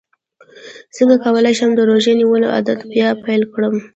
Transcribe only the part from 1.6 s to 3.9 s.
د روژې نیولو عادت بیا پیل کړم